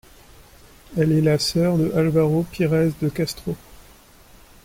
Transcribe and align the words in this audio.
Elle 0.97 1.11
est 1.11 1.21
la 1.21 1.37
sœur 1.37 1.77
de 1.77 1.91
Álvaro 1.93 2.41
Pirez 2.51 2.91
de 3.03 3.07
Castro. 3.09 3.55